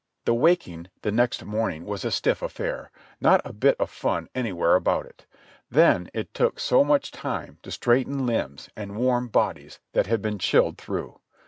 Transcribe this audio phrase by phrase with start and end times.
[0.25, 2.41] The waking the next morning was a stif?
[2.41, 5.27] affair, not a bit of fun anywhere about it;
[5.69, 10.39] then it took so much time to straighten limbs and warm bodies that had been
[10.39, 11.19] chilled through.